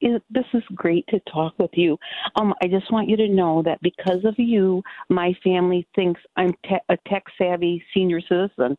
[0.02, 1.98] It- this is great to talk with you.
[2.36, 6.54] Um, I just want you to know that because of you, my family thinks I'm
[6.68, 8.78] te- a tech savvy senior citizen.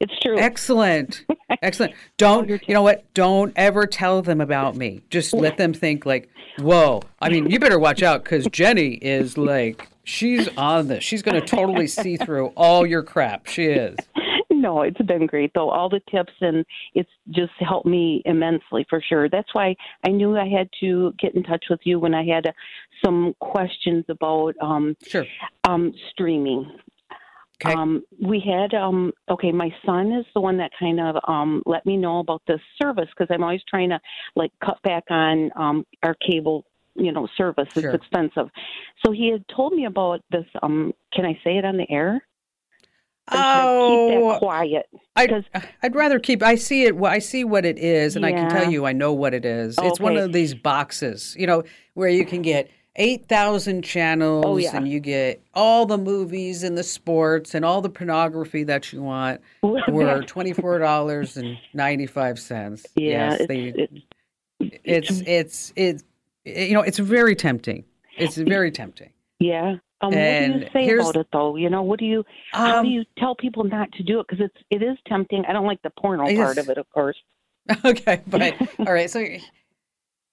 [0.00, 0.36] It's true.
[0.38, 1.24] Excellent.
[1.62, 1.94] Excellent.
[2.16, 3.12] Don't, you know what?
[3.14, 5.00] Don't ever tell them about me.
[5.10, 7.02] Just let them think, like, whoa.
[7.20, 11.04] I mean, you better watch out because Jenny is like, she's on this.
[11.04, 13.46] She's going to totally see through all your crap.
[13.46, 13.96] She is.
[14.62, 15.70] No, it's been great though.
[15.70, 19.28] All the tips and it's just helped me immensely for sure.
[19.28, 19.74] That's why
[20.06, 22.52] I knew I had to get in touch with you when I had uh,
[23.04, 25.26] some questions about um, Sure.
[25.68, 26.70] um, streaming.
[27.64, 27.74] Okay.
[27.74, 29.52] Um, we had um, okay.
[29.52, 33.08] My son is the one that kind of um, let me know about this service
[33.10, 34.00] because I'm always trying to
[34.34, 36.64] like cut back on um, our cable,
[36.96, 37.68] you know, service.
[37.76, 37.94] It's Sure.
[37.94, 38.48] expensive.
[39.04, 40.46] So he had told me about this.
[40.62, 42.24] Um, can I say it on the air?
[43.28, 44.86] I keep Oh, that quiet.
[45.16, 45.44] I'd,
[45.82, 46.42] I'd rather keep.
[46.42, 47.00] I see it.
[47.02, 49.76] I see what it is, and I can tell you, I know what it is.
[49.82, 51.62] It's one of these boxes, you know,
[51.94, 54.76] where you can get eight thousand channels, Oh, yeah.
[54.76, 59.02] and you get all the movies and the sports and all the pornography that you
[59.02, 62.86] want for twenty four dollars and ninety five cents.
[62.96, 63.88] Yeah, yes, it's, they,
[64.60, 66.04] it's it's it's it's
[66.44, 67.84] it, you know it's very tempting.
[68.18, 69.10] It's very tempting.
[69.40, 69.76] Yeah.
[70.02, 71.56] Um, what do you say about it, though?
[71.56, 72.24] You know, what do you?
[72.52, 74.26] how Um, do you tell people not to do it?
[74.28, 75.44] Because it's it is tempting.
[75.46, 76.38] I don't like the porno Yes.
[76.38, 77.16] part of it, of course.
[77.84, 79.08] Okay, but all right.
[79.08, 79.24] So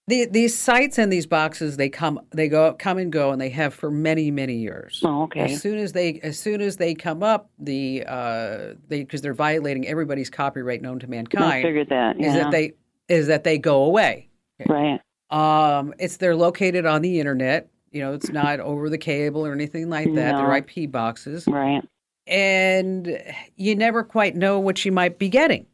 [0.08, 3.50] the, these sites and these boxes they come they go come and go and they
[3.52, 5.02] have for many many years.
[5.06, 5.42] Oh, okay.
[5.54, 9.36] As soon as they as soon as they come up, the uh, they because they're
[9.36, 12.20] violating everybody's copyright known to I mankind figured that.
[12.20, 12.28] Yeah.
[12.30, 12.74] is that they
[13.08, 14.30] is that they go away.
[14.68, 15.00] right.
[15.30, 17.70] Um, it's they're located on the internet.
[17.92, 20.32] You know, it's not over the cable or anything like that.
[20.34, 20.38] No.
[20.48, 21.82] They're IP boxes, Right.
[22.28, 23.22] and
[23.56, 25.66] you never quite know what you might be getting.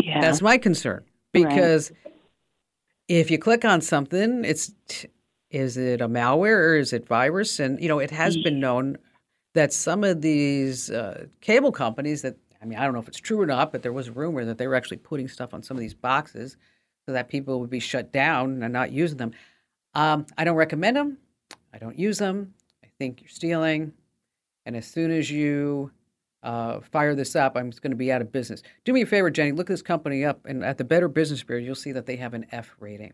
[0.00, 0.20] Yeah.
[0.20, 1.02] That's my concern
[1.34, 1.48] Right.
[1.48, 1.92] because
[3.08, 4.74] if you click on something, it's
[5.50, 7.60] is it a malware or is it virus?
[7.60, 8.96] And you know, it has been known
[9.54, 13.18] that some of these uh, cable companies that I mean, I don't know if it's
[13.18, 15.62] true or not, but there was a rumor that they were actually putting stuff on
[15.64, 16.56] some of these boxes
[17.06, 19.32] so that people would be shut down and not using them.
[19.94, 21.18] Um, I don't recommend them.
[21.72, 22.54] I don't use them.
[22.84, 23.92] I think you're stealing.
[24.66, 25.90] And as soon as you
[26.42, 28.62] uh, fire this up, I'm going to be out of business.
[28.84, 29.52] Do me a favor, Jenny.
[29.52, 32.34] Look this company up, and at the Better Business Bureau, you'll see that they have
[32.34, 33.12] an F rating.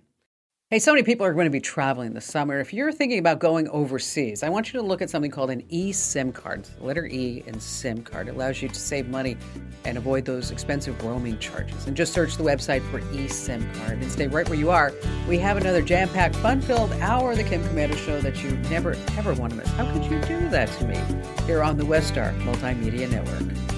[0.70, 2.60] Hey, so many people are going to be traveling this summer.
[2.60, 5.62] If you're thinking about going overseas, I want you to look at something called an
[5.72, 6.64] eSIM card.
[6.64, 8.28] The letter E in SIM card.
[8.28, 9.38] It allows you to save money
[9.86, 11.86] and avoid those expensive roaming charges.
[11.86, 14.92] And just search the website for eSIM card and stay right where you are.
[15.26, 19.32] We have another jam-packed, fun-filled hour of the Kim Komando Show that you never ever
[19.32, 19.68] want to miss.
[19.68, 20.98] How could you do that to me?
[21.46, 23.77] Here on the WestStar Multimedia Network.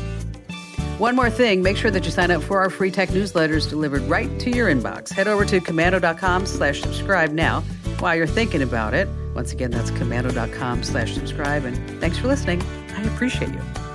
[1.00, 4.02] One more thing, make sure that you sign up for our free tech newsletters delivered
[4.02, 5.08] right to your inbox.
[5.08, 7.62] Head over to komando.com slash subscribe now
[8.00, 9.08] while you're thinking about it.
[9.34, 11.64] Once again, that's komando.com slash subscribe.
[11.64, 12.60] And thanks for listening.
[12.90, 13.89] I appreciate you.